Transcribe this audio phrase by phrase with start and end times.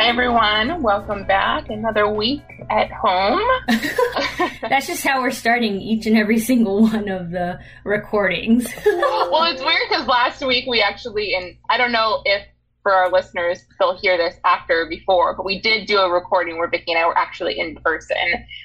[0.00, 0.82] Hi, everyone.
[0.82, 1.68] Welcome back.
[1.68, 2.40] Another week
[2.70, 3.38] at home.
[4.62, 8.66] That's just how we're starting each and every single one of the recordings.
[8.86, 12.46] well, it's weird because last week we actually, and I don't know if
[12.82, 16.56] for our listeners they'll hear this after or before, but we did do a recording
[16.56, 18.16] where Vicki and I were actually in person,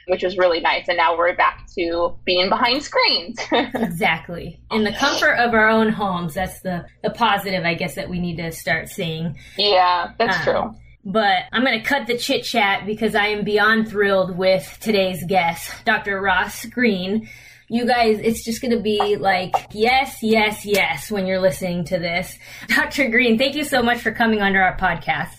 [0.08, 0.88] which was really nice.
[0.88, 3.38] And now we're back to being behind screens.
[3.52, 4.62] exactly.
[4.72, 6.36] In the comfort of our own homes.
[6.36, 9.38] That's the, the positive, I guess, that we need to start seeing.
[9.58, 10.76] Yeah, that's um, true.
[11.06, 15.24] But I'm going to cut the chit chat because I am beyond thrilled with today's
[15.28, 16.20] guest, Dr.
[16.20, 17.30] Ross Greene.
[17.70, 22.00] You guys, it's just going to be like, yes, yes, yes, when you're listening to
[22.00, 22.38] this.
[22.70, 23.10] Dr.
[23.10, 25.30] Greene, thank you so much for coming onto our podcast.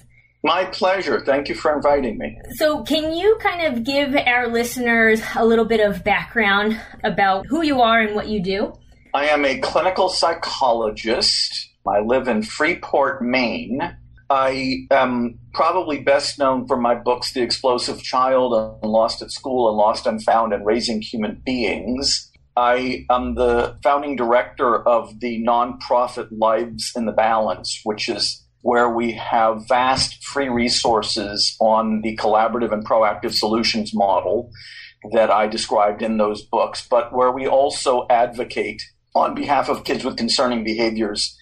[0.44, 1.20] My pleasure.
[1.26, 2.38] Thank you for inviting me.
[2.54, 7.62] So, can you kind of give our listeners a little bit of background about who
[7.62, 8.72] you are and what you do?
[9.12, 11.70] I am a clinical psychologist.
[11.84, 13.96] I live in Freeport, Maine.
[14.28, 19.68] I am probably best known for my books, The Explosive Child and Lost at School
[19.68, 22.30] and Lost and Found and Raising Human Beings.
[22.56, 28.90] I am the founding director of the nonprofit Lives in the Balance, which is where
[28.90, 34.50] we have vast free resources on the collaborative and proactive solutions model
[35.12, 38.82] that I described in those books, but where we also advocate
[39.14, 41.36] on behalf of kids with concerning behaviors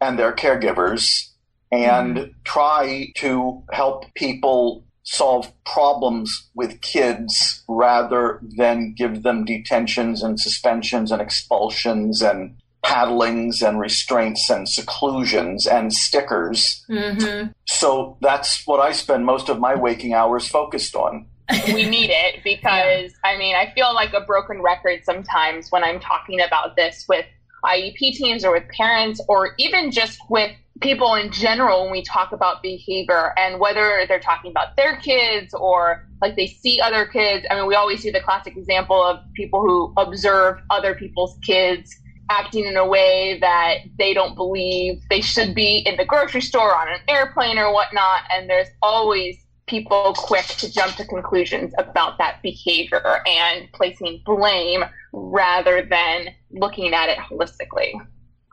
[0.00, 1.27] and their caregivers
[1.70, 2.30] and mm-hmm.
[2.44, 11.10] try to help people solve problems with kids rather than give them detentions and suspensions
[11.10, 16.84] and expulsions and paddlings and restraints and seclusions and stickers.
[16.88, 17.48] Mm-hmm.
[17.66, 21.26] So that's what I spend most of my waking hours focused on.
[21.66, 23.30] we need it because yeah.
[23.30, 27.24] I mean, I feel like a broken record sometimes when I'm talking about this with
[27.64, 32.32] IEP teams or with parents or even just with people in general when we talk
[32.32, 37.46] about behavior and whether they're talking about their kids or like they see other kids.
[37.50, 41.94] I mean, we always see the classic example of people who observe other people's kids
[42.30, 46.76] acting in a way that they don't believe they should be in the grocery store,
[46.76, 48.22] on an airplane, or whatnot.
[48.30, 54.84] And there's always people quick to jump to conclusions about that behavior and placing blame
[55.12, 57.92] rather than looking at it holistically.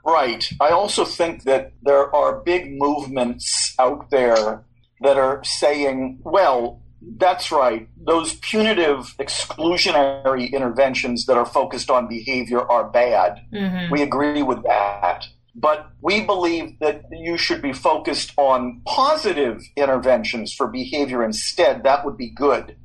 [0.05, 0.47] Right.
[0.61, 4.63] I also think that there are big movements out there
[5.01, 6.81] that are saying, well,
[7.17, 7.87] that's right.
[7.97, 13.41] Those punitive exclusionary interventions that are focused on behavior are bad.
[13.51, 13.91] Mm-hmm.
[13.91, 15.25] We agree with that.
[15.55, 21.83] But we believe that you should be focused on positive interventions for behavior instead.
[21.83, 22.75] That would be good.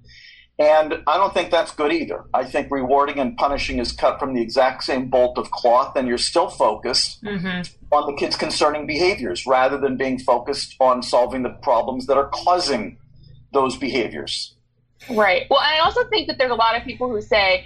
[0.60, 2.25] And I don't think that's good either.
[2.34, 6.06] I think rewarding and punishing is cut from the exact same bolt of cloth, and
[6.06, 7.62] you're still focused mm-hmm.
[7.91, 12.28] on the kids' concerning behaviors rather than being focused on solving the problems that are
[12.28, 12.99] causing
[13.54, 14.54] those behaviors.
[15.09, 15.47] Right.
[15.49, 17.65] Well, I also think that there's a lot of people who say,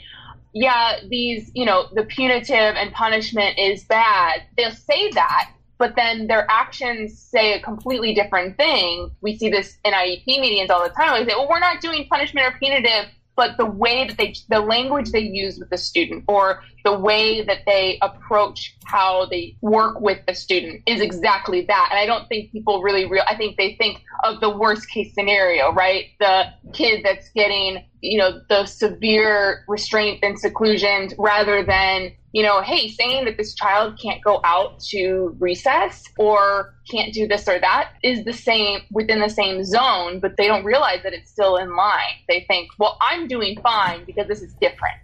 [0.53, 4.43] yeah, these, you know, the punitive and punishment is bad.
[4.57, 5.51] They'll say that,
[5.85, 9.11] but then their actions say a completely different thing.
[9.21, 11.21] We see this in IEP meetings all the time.
[11.21, 14.61] We say, well, we're not doing punishment or punitive, but the way that they, the
[14.61, 20.01] language they use with the student or the way that they approach how they work
[20.01, 21.89] with the student is exactly that.
[21.91, 25.13] And I don't think people really real, I think they think of the worst case
[25.13, 26.07] scenario, right?
[26.19, 32.61] The kid that's getting, you know, the severe restraint and seclusion rather than you know,
[32.63, 37.61] hey, saying that this child can't go out to recess or can't do this or
[37.61, 41.57] that is the same within the same zone, but they don't realize that it's still
[41.57, 42.17] in line.
[42.29, 44.99] They think, well, I'm doing fine because this is different.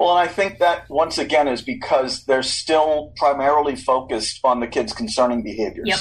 [0.00, 4.66] Well, and I think that once again is because they're still primarily focused on the
[4.66, 5.86] kids' concerning behaviors.
[5.86, 5.98] Yep.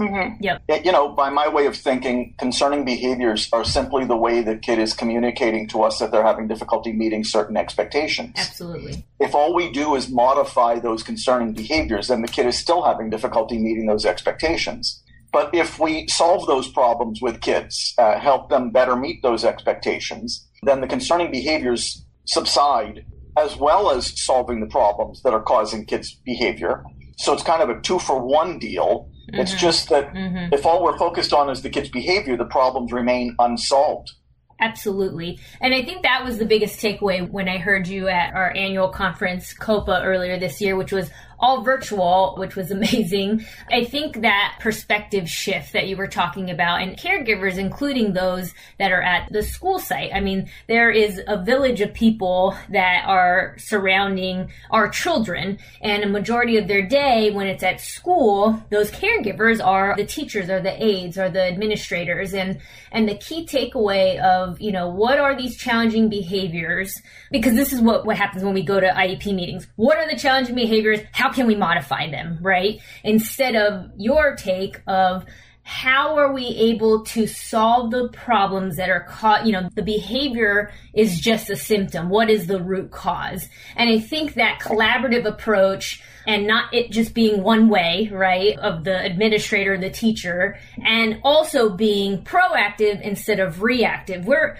[0.00, 0.42] Mm-hmm.
[0.42, 0.62] Yep.
[0.84, 4.78] You know, by my way of thinking, concerning behaviors are simply the way the kid
[4.78, 8.32] is communicating to us that they're having difficulty meeting certain expectations.
[8.36, 9.04] Absolutely.
[9.18, 13.10] If all we do is modify those concerning behaviors, then the kid is still having
[13.10, 15.02] difficulty meeting those expectations.
[15.32, 20.48] But if we solve those problems with kids, uh, help them better meet those expectations,
[20.62, 23.04] then the concerning behaviors subside,
[23.38, 26.84] as well as solving the problems that are causing kids' behavior.
[27.18, 29.40] So it's kind of a two for one deal Mm-hmm.
[29.40, 30.52] It's just that mm-hmm.
[30.52, 34.12] if all we're focused on is the kid's behavior, the problems remain unsolved.
[34.60, 35.38] Absolutely.
[35.60, 38.90] And I think that was the biggest takeaway when I heard you at our annual
[38.90, 43.44] conference, COPAA, earlier this year, which was all virtual, which was amazing.
[43.70, 48.92] I think that perspective shift that you were talking about and caregivers, including those that
[48.92, 50.10] are at the school site.
[50.14, 56.08] I mean, there is a village of people that are surrounding our children and a
[56.08, 60.82] majority of their day when it's at school, those caregivers are the teachers or the
[60.82, 62.60] aides or the administrators and,
[62.92, 67.00] and the key takeaway of, you know, what are these challenging behaviors?
[67.30, 69.66] Because this is what, what happens when we go to IEP meetings.
[69.76, 71.00] What are the challenging behaviors?
[71.12, 72.80] How can we modify them, right?
[73.04, 75.24] Instead of your take of
[75.62, 80.72] how are we able to solve the problems that are caught you know the behavior
[80.94, 82.08] is just a symptom.
[82.08, 83.46] What is the root cause?
[83.76, 88.84] And i think that collaborative approach and not it just being one way right of
[88.84, 94.26] the administrator the teacher and also being proactive instead of reactive.
[94.26, 94.56] We're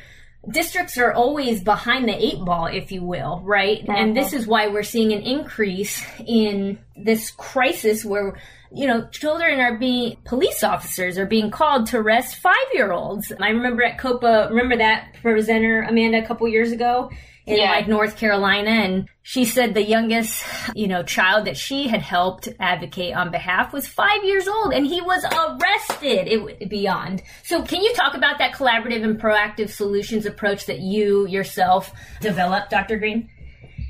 [0.48, 3.80] districts are always behind the eight ball, if you will, right?
[3.82, 3.92] Uh-huh.
[3.92, 8.36] And this is why we're seeing an increase in this crisis where
[8.72, 13.32] you know, children are being, police officers are being called to arrest five year olds.
[13.40, 17.10] I remember at COPAA, remember that presenter, Amanda, a couple years ago?
[17.50, 17.72] In yeah.
[17.72, 18.70] like North Carolina.
[18.70, 20.44] And she said the youngest,
[20.74, 24.86] you know, child that she had helped advocate on behalf was five years old and
[24.86, 27.22] he was arrested it, beyond.
[27.42, 32.70] So can you talk about that collaborative and proactive solutions approach that you yourself developed,
[32.70, 32.98] Dr.
[32.98, 33.28] Greene?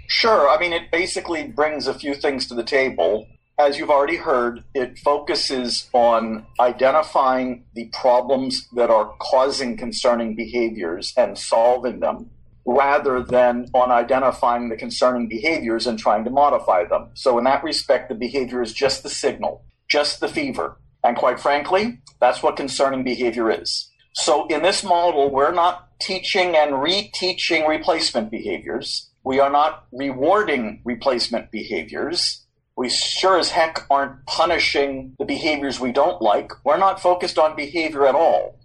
[0.08, 0.48] Sure.
[0.48, 3.28] I mean, it basically brings a few things to the table.
[3.58, 11.12] As you've already heard, it focuses on identifying the problems that are causing concerning behaviors
[11.16, 12.30] and solving them
[12.64, 17.08] rather than on identifying the concerning behaviors and trying to modify them.
[17.14, 20.78] So, in that respect, the behavior is just the signal, just the fever.
[21.02, 23.90] And quite frankly, that's what concerning behavior is.
[24.12, 29.10] So, in this model, we're not teaching and reteaching replacement behaviors.
[29.24, 32.44] We are not rewarding replacement behaviors.
[32.76, 36.52] We sure as heck aren't punishing the behaviors we don't like.
[36.64, 38.58] We're not focused on behavior at all.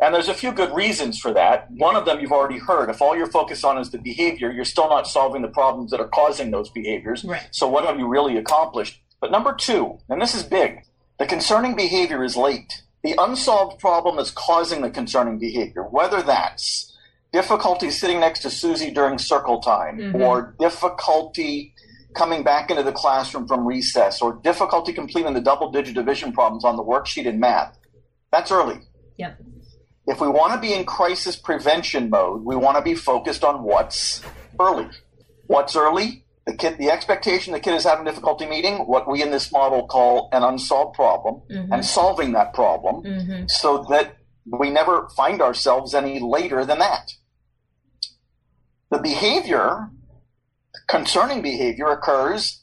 [0.00, 1.70] And there's a few good reasons for that.
[1.70, 2.90] One of them you've already heard.
[2.90, 6.00] If all you're focused on is the behavior, you're still not solving the problems that
[6.00, 7.24] are causing those behaviors.
[7.24, 7.46] Right.
[7.52, 9.00] So what have you really accomplished?
[9.20, 10.84] But number two, and this is big,
[11.18, 12.82] the concerning behavior is late.
[13.02, 16.92] The unsolved problem is causing the concerning behavior, whether that's
[17.32, 20.22] difficulty sitting next to Susie during circle time, mm-hmm.
[20.22, 21.72] or difficulty
[22.14, 26.64] coming back into the classroom from recess, or difficulty completing the double digit division problems
[26.64, 27.76] on the worksheet in math.
[28.30, 28.80] That's early.
[29.18, 29.40] Yep
[30.06, 33.62] if we want to be in crisis prevention mode, we want to be focused on
[33.62, 34.22] what's
[34.60, 34.88] early.
[35.46, 36.24] What's early?
[36.46, 39.86] The kid, the expectation the kid is having difficulty meeting what we in this model
[39.86, 41.72] call an unsolved problem, mm-hmm.
[41.72, 43.44] and solving that problem mm-hmm.
[43.48, 47.12] so that we never find ourselves any later than that.
[48.90, 49.88] The behavior,
[50.86, 52.62] concerning behavior, occurs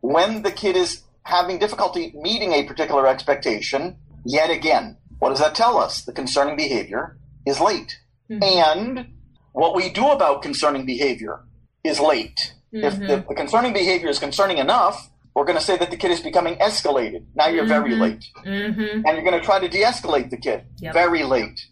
[0.00, 4.98] when the kid is having difficulty meeting a particular expectation yet again.
[5.22, 6.02] What does that tell us?
[6.02, 7.16] The concerning behavior
[7.46, 8.00] is late.
[8.28, 8.42] Mm-hmm.
[8.42, 9.06] And
[9.52, 11.44] what we do about concerning behavior
[11.84, 12.54] is late.
[12.74, 12.84] Mm-hmm.
[12.84, 16.10] If the, the, concerning behavior is concerning enough, we're going to say that the kid
[16.10, 17.24] is becoming escalated.
[17.36, 17.68] Now you're mm-hmm.
[17.68, 18.24] very late.
[18.44, 19.06] Mm-hmm.
[19.06, 20.64] And you're going to try to de escalate the kid.
[20.80, 20.92] Yep.
[20.92, 21.66] Very late.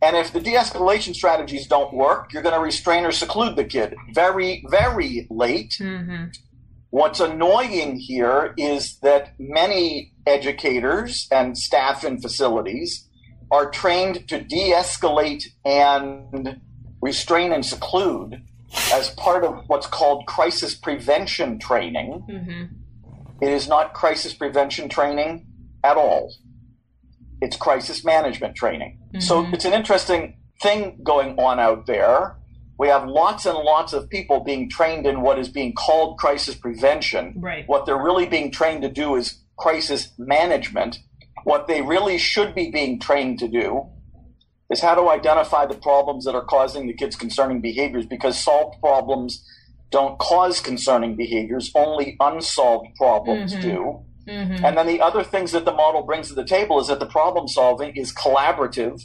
[0.00, 3.64] And if the de escalation strategies don't work, you're going to restrain or seclude the
[3.64, 3.96] kid.
[4.14, 5.76] Very, very late.
[6.92, 13.08] What's annoying here is that many educators and staff in facilities
[13.50, 16.60] are trained to de escalate and
[17.00, 18.42] restrain and seclude
[18.92, 22.26] as part of what's called crisis prevention training.
[22.28, 23.42] Mm-hmm.
[23.42, 25.46] It is not crisis prevention training
[25.82, 26.34] at all,
[27.40, 28.98] it's crisis management training.
[29.06, 29.20] Mm-hmm.
[29.20, 32.36] So it's an interesting thing going on out there
[32.82, 36.56] we have lots and lots of people being trained in what is being called crisis
[36.56, 37.32] prevention.
[37.36, 37.62] Right.
[37.68, 40.98] What they're really being trained to do is crisis management.
[41.44, 43.88] What they really should be being trained to do
[44.68, 48.80] is how to identify the problems that are causing the kids concerning behaviors because solved
[48.80, 49.46] problems
[49.92, 53.62] don't cause concerning behaviors, only unsolved problems mm-hmm.
[53.62, 54.04] do.
[54.26, 54.64] Mm-hmm.
[54.64, 57.06] And then the other things that the model brings to the table is that the
[57.06, 59.00] problem solving is collaborative,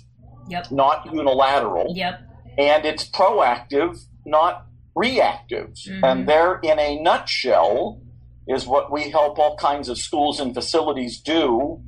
[0.50, 0.72] yep.
[0.72, 1.93] not unilateral.
[1.96, 2.26] Yep
[2.57, 5.69] and it's proactive, not reactive.
[5.69, 6.03] Mm-hmm.
[6.03, 8.01] And there, in a nutshell,
[8.47, 11.81] is what we help all kinds of schools and facilities do.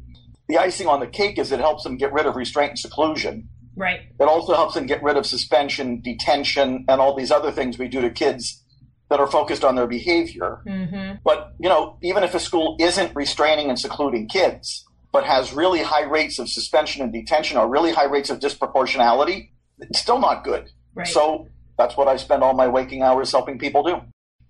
[0.48, 3.50] The icing on the cake is it helps them get rid of restraint and seclusion.
[3.76, 4.02] Right.
[4.20, 7.88] It also helps them get rid of suspension, detention, and all these other things we
[7.88, 8.64] do to kids
[9.10, 10.62] that are focused on their behavior.
[10.68, 11.18] Mm-hmm.
[11.24, 15.82] But, you know, even if a school isn't restraining and secluding kids, but has really
[15.82, 19.50] high rates of suspension and detention or really high rates of disproportionality,
[19.82, 20.72] it's still not good.
[20.96, 21.08] Right.
[21.08, 24.02] So that's what I spend all my waking hours helping people do.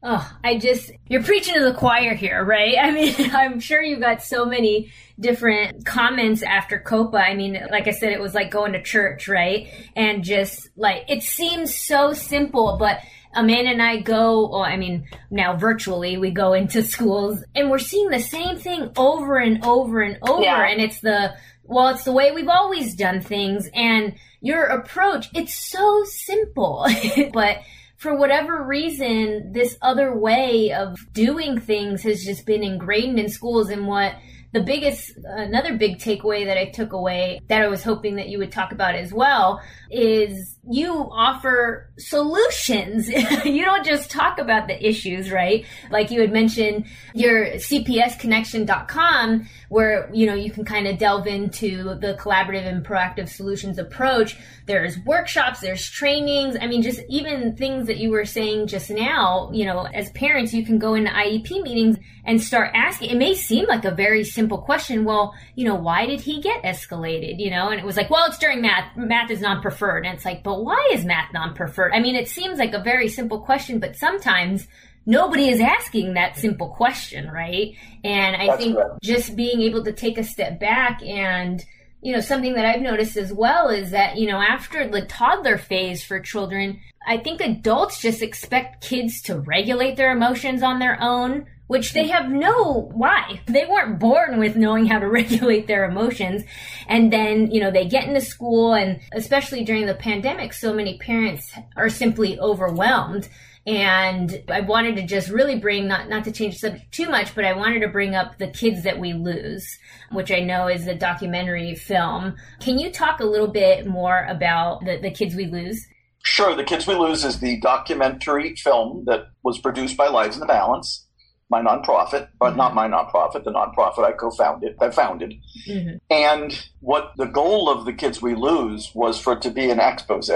[0.02, 2.78] Oh, I just, you're preaching to the choir here, right?
[2.82, 7.20] I mean, I'm sure you got so many different comments after COPAA.
[7.20, 9.68] I mean, like I said, it was like going to church, right?
[9.96, 13.02] And just like, it seems so simple, but
[13.34, 17.78] Amanda and I go, well, I mean, now virtually, we go into schools and we're
[17.78, 20.44] seeing the same thing over and over and over.
[20.44, 20.66] Yeah.
[20.66, 21.36] And it's the,
[21.70, 23.70] well, it's the way we've always done things.
[23.74, 26.88] And your approach, it's so simple,
[27.34, 27.60] but
[27.98, 33.70] for whatever reason, this other way of doing things has just been ingrained in schools.
[33.70, 34.16] And what
[34.52, 38.40] the biggest, another big takeaway that I took away that I was hoping that you
[38.40, 39.62] would talk about as well
[39.92, 43.10] is you offer solutions.
[43.46, 45.66] you don't just talk about the issues, right?
[45.90, 46.86] Like you had mentioned
[47.16, 53.30] your cpsconnection.com where, you know, you can kind of delve into the collaborative and proactive
[53.30, 54.38] solutions approach.
[54.68, 56.56] There's workshops, there's trainings.
[56.60, 60.54] I mean, just even things that you were saying just now, you know, as parents,
[60.54, 63.10] you can go into IEP meetings and start asking.
[63.10, 65.04] It may seem like a very simple question.
[65.04, 67.40] Well, you know, why did he get escalated?
[67.40, 68.96] You know, and it was like, well, it's during math.
[68.96, 70.06] Math is not preferred.
[70.06, 71.94] And it's like, but why is math non-preferred?
[71.94, 74.68] I mean, it seems like a very simple question, but sometimes
[75.06, 77.76] nobody is asking that simple question, right?
[78.04, 81.64] And I That's think just being able to take a step back and
[82.02, 85.58] you know something that i've noticed as well is that you know after the toddler
[85.58, 90.98] phase for children i think adults just expect kids to regulate their emotions on their
[91.02, 93.42] own which they have no why?
[93.46, 96.44] They weren't born with knowing how to regulate their emotions.
[96.88, 100.98] And then you know they get into school and especially during the pandemic so many
[100.98, 103.30] parents are simply overwhelmed.
[103.68, 107.36] And I wanted to just really bring not not to change the subject too much,
[107.36, 109.78] but I wanted to bring up the kids that we lose,
[110.12, 112.36] which I know is a documentary film.
[112.62, 115.86] Can you talk a little bit more about the, the kids we lose?
[116.22, 120.42] Sure, The Kids We Lose is the documentary film that was produced by Lives in
[120.42, 121.08] the Balance,
[121.50, 125.34] my nonprofit, but not my nonprofit, the nonprofit I co-founded, I founded.
[125.68, 125.98] Mm-hmm.
[126.12, 129.80] And what the goal of The Kids We Lose was for it to be an
[129.80, 130.30] expose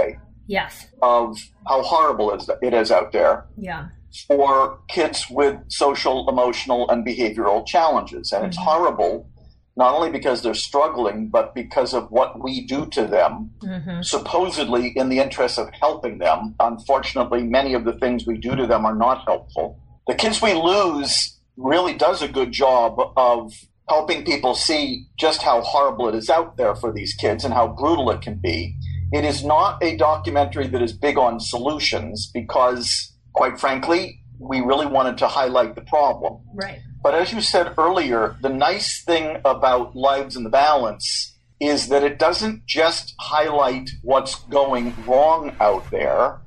[0.48, 0.88] Yes.
[1.02, 3.86] of how horrible it is- out there Yeah.
[4.28, 8.32] for kids with social, emotional, and behavioral challenges.
[8.34, 8.64] And it's Mhm.
[8.64, 9.28] horrible
[9.76, 14.02] not only because they're struggling, but because of what we do to them, Mm-hmm.
[14.04, 16.54] supposedly in the interest of helping them.
[16.60, 19.80] Unfortunately, many of the things we do to them are not helpful.
[20.08, 23.54] The Kids We Lose really does a good job of
[23.88, 27.68] helping people see just how horrible it is out there for these kids and how
[27.68, 28.76] brutal it can be.
[29.12, 34.88] It is not a documentary that is big on solutions because, quite frankly, we really
[34.88, 36.42] wanted to highlight the problem.
[36.54, 36.80] Right.
[37.02, 42.04] But as you said earlier, the nice thing about Lives in the Balance is that
[42.04, 46.42] it doesn't just highlight what's going wrong out there,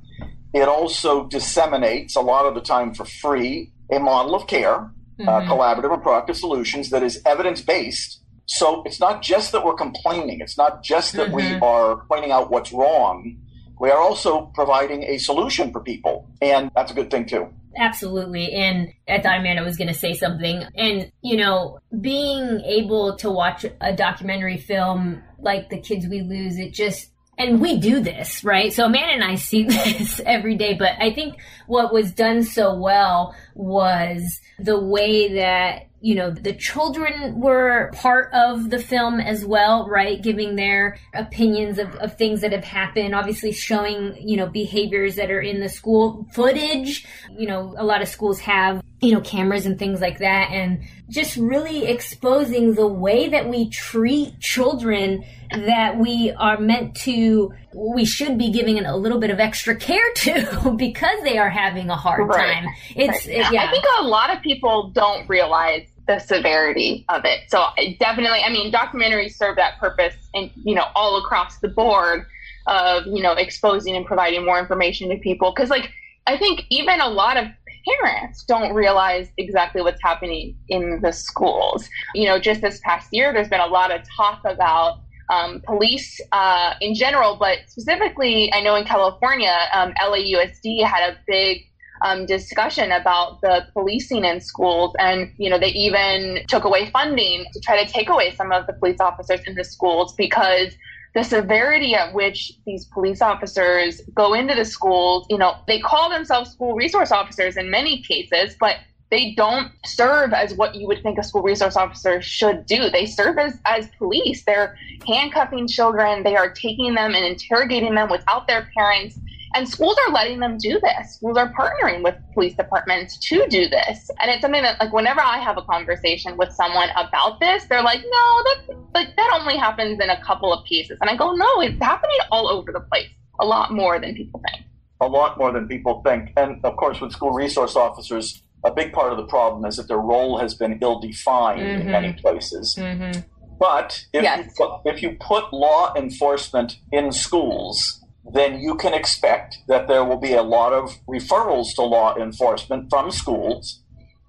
[0.57, 4.89] it also disseminates, a lot of the time for free, a model of care, uh,
[5.19, 5.47] Mhm.
[5.47, 8.21] collaborative and proactive solutions that is evidence based.
[8.45, 11.61] So it's not just that we're complaining, it's not just that we Mhm.
[11.61, 13.35] are pointing out what's wrong.
[13.79, 17.47] We are also providing a solution for people, and that's a good thing too.
[17.79, 18.51] Absolutely.
[18.53, 20.63] And I thought Amanda was going to say something.
[20.75, 26.57] And, you know, being able to watch a documentary film like The Kids We Lose,
[26.57, 28.73] it just, and we do this, right?
[28.73, 32.75] So Amanda and I see this every day, but I think what was done so
[32.75, 39.43] well was the way that you know the children were part of the film as
[39.43, 44.45] well right giving their opinions of, of things that have happened obviously showing you know
[44.45, 49.11] behaviors that are in the school footage you know a lot of schools have you
[49.13, 54.39] know cameras and things like that and just really exposing the way that we treat
[54.39, 59.75] children that we are meant to we should be giving a little bit of extra
[59.75, 62.55] care to because they are having a hard Right.
[62.55, 63.35] time it's Right.
[63.37, 67.41] it- yeah I think a lot of people don't realize the severity of it.
[67.49, 67.65] So
[67.99, 72.25] definitely, I mean, documentaries serve that purpose, and you know, all across the board
[72.65, 75.51] of you know exposing and providing more information to people.
[75.53, 75.91] Because like
[76.25, 77.47] I think even a lot of
[77.87, 81.89] parents don't realize exactly what's happening in the schools.
[82.13, 86.21] You know, just this past year, there's been a lot of talk about um, police
[86.31, 91.63] uh, in general, but specifically, I know in California, um, LAUSD had a big
[92.01, 97.45] um, discussion about the policing in schools, and you know they even took away funding
[97.53, 100.73] to try to take away some of the police officers in the schools because
[101.15, 106.09] the severity at which these police officers go into the schools, you know, they call
[106.09, 108.77] themselves school resource officers in many cases, but
[109.09, 112.89] they don't serve as what you would think a school resource officer should do.
[112.89, 114.43] They serve as, as police.
[114.43, 119.17] They're handcuffing children, they are taking them and interrogating them without their parents.
[119.53, 121.15] And schools are letting them do this.
[121.15, 124.09] Schools are partnering with police departments to do this.
[124.19, 127.83] And it's something that, like, whenever I have a conversation with someone about this, they're
[127.83, 130.97] like, no, that, like, that only happens in a couple of cases.
[131.01, 134.41] And I go, no, it's happening all over the place, a lot more than people
[134.49, 134.65] think.
[134.99, 136.31] A lot more than people think.
[136.37, 139.87] And of course, with school resource officers, a big part of the problem is that
[139.87, 141.81] their role has been ill defined mm-hmm.
[141.81, 142.75] in many places.
[142.77, 143.21] Mm-hmm.
[143.59, 144.45] But if, yes.
[144.45, 150.03] you put, if you put law enforcement in schools, then you can expect that there
[150.03, 153.81] will be a lot of referrals to law enforcement from schools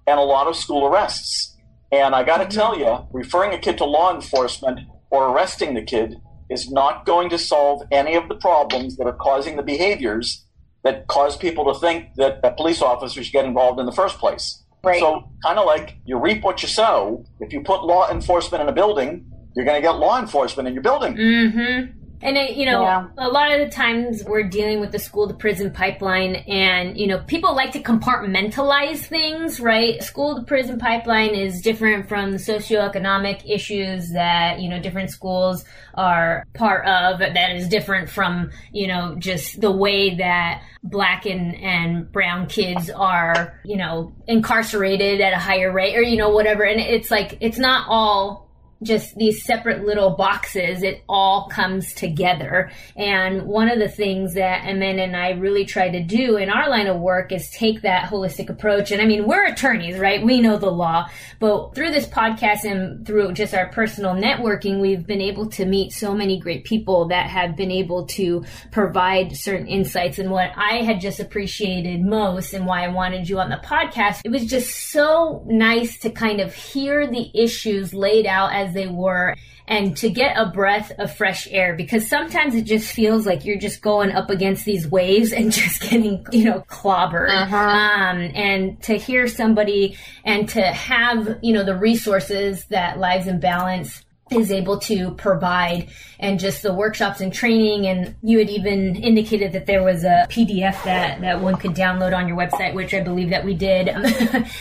[0.07, 1.57] and a lot of school arrests.
[1.91, 2.53] And I got to mm-hmm.
[2.53, 4.79] tell you, referring a kid to law enforcement
[5.09, 9.13] or arresting the kid is not going to solve any of the problems that are
[9.13, 10.45] causing the behaviors
[10.83, 14.17] that cause people to think that a police officer should get involved in the first
[14.17, 14.63] place.
[14.81, 14.99] Right.
[14.99, 17.25] So, kind of like you reap what you sow.
[17.41, 20.73] If you put law enforcement in a building, you're going to get law enforcement in
[20.73, 21.15] your building.
[21.15, 21.98] Mm-hmm.
[22.21, 23.07] And it, you know, yeah.
[23.17, 27.07] a lot of the times we're dealing with the school to prison pipeline, and you
[27.07, 30.03] know, people like to compartmentalize things, right?
[30.03, 35.63] School to prison pipeline is different from the socioeconomic issues that you know different schools
[35.93, 37.19] are part of.
[37.19, 42.89] That is different from you know just the way that black and and brown kids
[42.89, 46.63] are you know incarcerated at a higher rate, or you know whatever.
[46.63, 48.48] And it's like it's not all
[48.81, 52.71] just these separate little boxes, it all comes together.
[52.95, 56.69] And one of the things that Amanda and I really try to do in our
[56.69, 58.91] line of work is take that holistic approach.
[58.91, 60.23] And I mean, we're attorneys, right?
[60.23, 61.09] We know the law,
[61.39, 65.91] but through this podcast and through just our personal networking, we've been able to meet
[65.91, 70.19] so many great people that have been able to provide certain insights.
[70.19, 74.21] And what I had just appreciated most and why I wanted you on the podcast,
[74.23, 78.73] it was just so nice to kind of hear the issues laid out as as
[78.73, 79.35] they were
[79.67, 83.59] and to get a breath of fresh air because sometimes it just feels like you're
[83.59, 87.29] just going up against these waves and just getting, you know, clobbered.
[87.29, 87.57] Uh-huh.
[87.57, 93.39] Um, and to hear somebody and to have, you know, the resources that Lives in
[93.39, 95.89] Balance is able to provide
[96.19, 97.87] and just the workshops and training.
[97.87, 102.15] And you had even indicated that there was a pdf that that one could download
[102.15, 103.89] on your website which i believe that we did.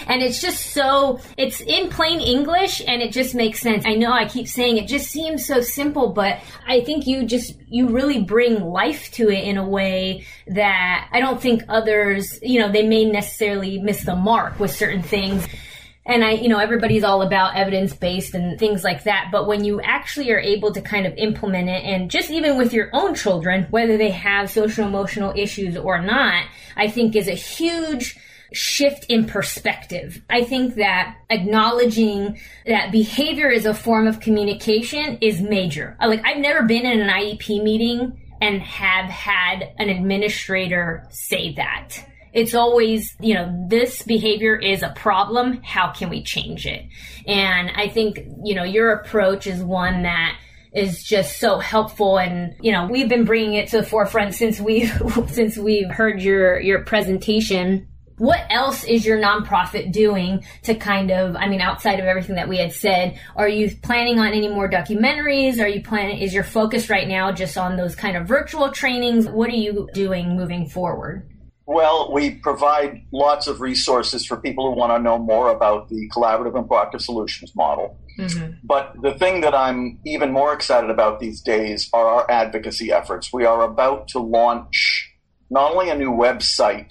[0.08, 3.84] And it's just so it's in plain english and it just makes sense.
[3.86, 7.54] I know i keep saying it just seems so simple but i think you just
[7.68, 12.58] you really bring life to it in a way that i don't think others you
[12.58, 15.46] know they may necessarily miss the mark with certain things
[16.08, 19.28] and I, you know, everybody's all about evidence based and things like that.
[19.30, 22.72] But when you actually are able to kind of implement it and just even with
[22.72, 26.44] your own children, whether they have social emotional issues or not,
[26.76, 28.16] I think is a huge
[28.54, 30.22] shift in perspective.
[30.30, 35.94] I think that acknowledging that behavior is a form of communication is major.
[36.00, 42.07] Like I've never been in an IEP meeting and have had an administrator say that
[42.32, 45.62] it's always, you know, this behavior is a problem.
[45.62, 46.84] How can we change it?
[47.26, 50.38] And I think, you know, your approach is one that
[50.72, 52.18] is just so helpful.
[52.18, 54.86] And you know we've been bringing it to the forefront since we
[55.28, 57.88] since we've heard your your presentation.
[58.18, 62.48] What else is your nonprofit doing to kind of i mean outside of everything that
[62.48, 65.60] we had said are you planning on any more documentaries?
[65.60, 69.28] Are you planning is your focus right now just on those kind of virtual trainings?
[69.28, 71.28] What are you doing moving forward
[71.68, 76.08] well, we provide lots of resources for people who want to know more about the
[76.08, 77.94] collaborative and proactive solutions model.
[78.18, 78.54] Mm-hmm.
[78.64, 83.34] But the thing that I'm even more excited about these days are our advocacy efforts.
[83.34, 85.12] We are about to launch
[85.50, 86.90] not only a new website,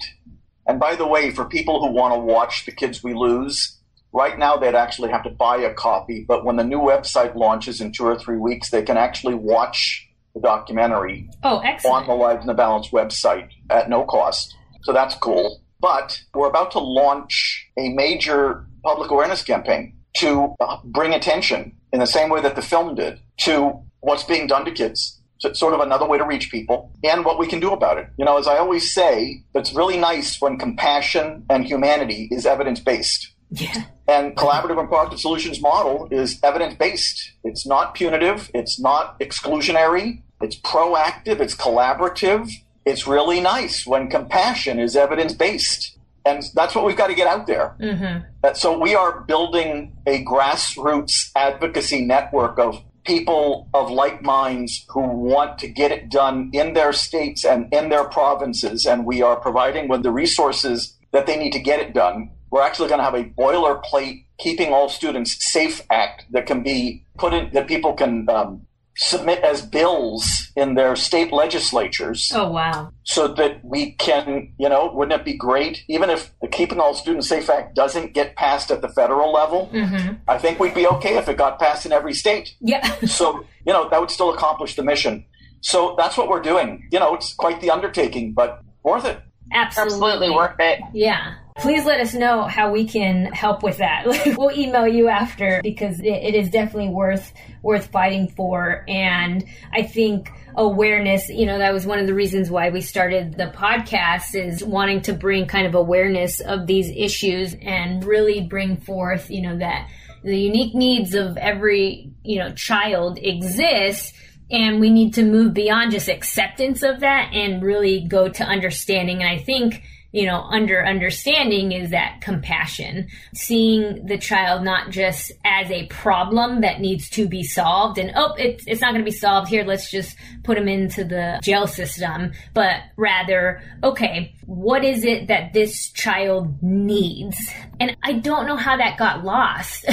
[0.68, 3.78] and by the way, for people who want to watch The Kids We Lose,
[4.12, 7.80] right now they'd actually have to buy a copy, but when the new website launches
[7.80, 12.42] in two or three weeks, they can actually watch the documentary oh, on the Lives
[12.42, 14.54] in the Balance website at no cost.
[14.88, 15.60] So that's cool.
[15.80, 22.06] But we're about to launch a major public awareness campaign to bring attention in the
[22.06, 25.20] same way that the film did to what's being done to kids.
[25.40, 27.98] So it's sort of another way to reach people and what we can do about
[27.98, 28.08] it.
[28.16, 32.80] You know, as I always say, it's really nice when compassion and humanity is evidence
[32.80, 33.30] based.
[33.50, 33.84] Yeah.
[34.08, 37.32] And collaborative and proactive solutions model is evidence based.
[37.44, 38.50] It's not punitive.
[38.54, 40.22] It's not exclusionary.
[40.40, 41.40] It's proactive.
[41.40, 42.50] It's collaborative
[42.88, 45.96] it's really nice when compassion is evidence based.
[46.24, 47.76] And that's what we've got to get out there.
[47.80, 48.54] Mm-hmm.
[48.54, 55.58] So we are building a grassroots advocacy network of people of like minds who want
[55.58, 58.84] to get it done in their states and in their provinces.
[58.84, 62.30] And we are providing with the resources that they need to get it done.
[62.50, 67.04] we're actually going to have a boilerplate keeping all students safe act that can be
[67.18, 68.66] put in that people can um,
[68.98, 72.30] submit as bills in their state legislatures.
[72.34, 72.92] Oh wow!
[73.04, 75.84] So that we can, you know, wouldn't it be great?
[75.88, 79.70] Even if the Keeping All Students Safe Act doesn't get passed at the federal level,
[79.72, 80.14] mm-hmm.
[80.26, 82.54] I think we'd be okay if it got passed in every state.
[82.60, 82.92] Yeah.
[83.06, 85.24] so you know that would still accomplish the mission.
[85.60, 86.88] So that's what we're doing.
[86.92, 89.20] You know, it's quite the undertaking, but worth it.
[89.52, 90.80] Absolutely, Absolutely worth it.
[90.92, 94.04] Yeah please let us know how we can help with that.
[94.38, 98.84] we'll email you after because it, it is definitely worth worth fighting for.
[98.88, 103.36] And I think awareness, you know, that was one of the reasons why we started
[103.36, 108.76] the podcast is wanting to bring kind of awareness of these issues and really bring
[108.76, 109.88] forth, you know, that
[110.22, 114.12] the unique needs of every, you know, child exists
[114.50, 119.22] and we need to move beyond just acceptance of that and really go to understanding.
[119.22, 125.32] And I think you know, under understanding is that compassion, seeing the child not just
[125.44, 129.10] as a problem that needs to be solved and, oh, it's, it's not going to
[129.10, 129.64] be solved here.
[129.64, 135.52] Let's just put them into the jail system, but rather, okay, what is it that
[135.52, 137.36] this child needs?
[137.78, 139.84] And I don't know how that got lost.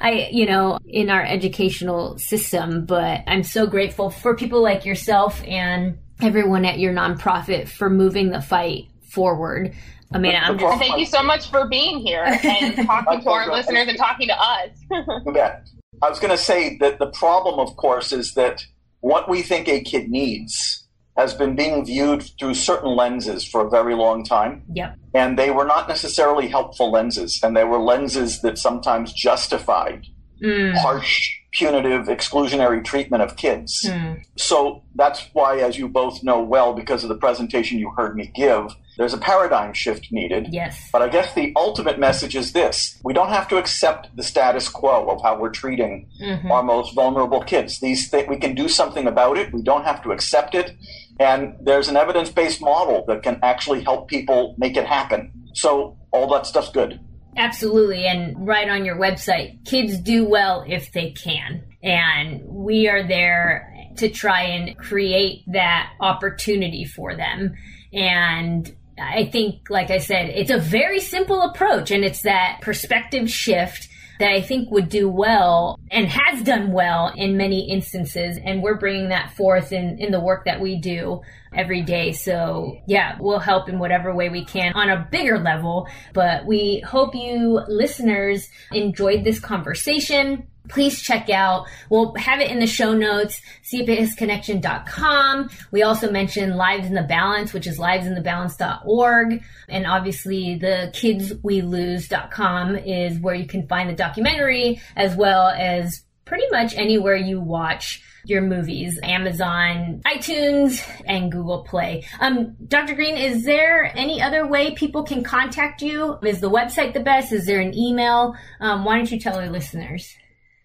[0.00, 5.42] I, you know, in our educational system, but I'm so grateful for people like yourself
[5.46, 9.74] and everyone at your nonprofit for moving the fight forward.
[10.12, 13.50] I mean, I'm just thank you so much for being here and talking to our
[13.50, 14.70] listeners and talking to us.
[15.34, 15.60] yeah.
[16.02, 18.62] I was going to say that the problem, of course, is that
[19.00, 23.70] what we think a kid needs has been being viewed through certain lenses for a
[23.70, 24.62] very long time.
[24.74, 24.98] Yep.
[25.14, 30.04] And they were not necessarily helpful lenses, and they were lenses that sometimes justified
[30.42, 30.76] mm.
[30.76, 33.86] harsh, punitive, exclusionary treatment of kids.
[33.86, 34.22] Mm.
[34.36, 38.30] So that's why, as you both know well, because of the presentation you heard me
[38.34, 40.48] give, there's a paradigm shift needed.
[40.50, 40.88] Yes.
[40.92, 44.68] But I guess the ultimate message is this we don't have to accept the status
[44.68, 46.50] quo of how we're treating mm-hmm.
[46.50, 47.80] our most vulnerable kids.
[47.80, 49.52] These th- we can do something about it.
[49.52, 50.76] We don't have to accept it.
[51.18, 55.32] And there's an evidence based model that can actually help people make it happen.
[55.54, 57.00] So all that stuff's good.
[57.36, 58.06] Absolutely.
[58.06, 61.62] And right on your website, kids do well if they can.
[61.82, 67.54] And we are there to try and create that opportunity for them.
[67.92, 73.30] And I think, like I said, it's a very simple approach and it's that perspective
[73.30, 78.38] shift that I think would do well and has done well in many instances.
[78.42, 81.20] And we're bringing that forth in, in the work that we do
[81.54, 82.12] every day.
[82.12, 85.88] So yeah, we'll help in whatever way we can on a bigger level.
[86.14, 91.66] But we hope you listeners enjoyed this conversation please check out.
[91.90, 95.50] We'll have it in the show notes, cpsconnection.com.
[95.70, 99.42] We also mentioned Lives in the Balance, which is livesinthebalance.org.
[99.68, 106.46] And obviously the kidswelose.com is where you can find the documentary as well as pretty
[106.50, 112.04] much anywhere you watch your movies, Amazon, iTunes, and Google Play.
[112.20, 112.94] Um, Dr.
[112.94, 116.18] Greene, is there any other way people can contact you?
[116.22, 117.32] Is the website the best?
[117.32, 118.34] Is there an email?
[118.60, 120.16] Um, why don't you tell our listeners?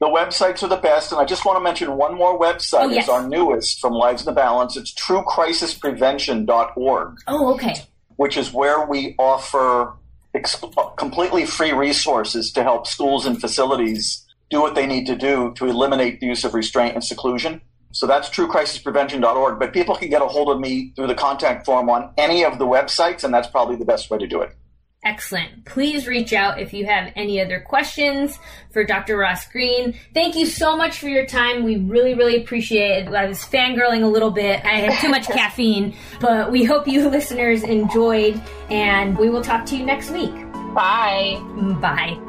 [0.02, 2.86] The websites are the best, and I just want to mention one more website.
[2.86, 3.04] Oh, yes.
[3.04, 4.76] It's our newest from Lives in the Balance.
[4.76, 7.20] It's truecrisisprevention.org.
[7.28, 7.76] Oh, okay.
[8.16, 9.94] Which is where we offer
[10.34, 10.60] ex-
[10.98, 15.68] completely free resources to help schools and facilities do what they need to do to
[15.68, 17.62] eliminate the use of restraint and seclusion.
[17.92, 19.60] So that's truecrisisprevention.org.
[19.60, 22.58] But people can get a hold of me through the contact form on any of
[22.58, 24.56] the websites, and that's probably the best way to do it.
[25.04, 25.66] Excellent.
[25.66, 28.38] Please reach out if you have any other questions
[28.70, 29.18] for Dr.
[29.18, 29.96] Ross Greene.
[30.14, 31.64] Thank you so much for your time.
[31.64, 33.14] We really, really appreciate it.
[33.14, 34.64] I was fangirling a little bit.
[34.64, 39.66] I had too much caffeine, but we hope you listeners enjoyed, and we will talk
[39.68, 40.36] to you next week.
[40.76, 41.40] Bye.
[41.82, 42.20] Bye.